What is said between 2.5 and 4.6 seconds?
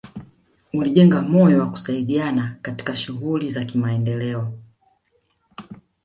katika shughuli za kimaendeleo